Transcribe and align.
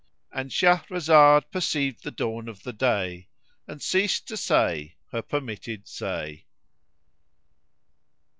—And 0.31 0.49
Shahrazad 0.49 1.43
perceived 1.51 2.03
the 2.03 2.09
dawn 2.09 2.47
of 2.47 2.63
day 2.79 3.27
and 3.67 3.79
ceased 3.83 4.27
to 4.29 4.35
say 4.35 4.95
her 5.11 5.21
permitted 5.21 5.87
say. 5.87 6.45